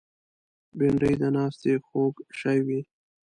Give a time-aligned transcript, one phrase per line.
[0.77, 2.79] بېنډۍ د ناستې خوږ شی وي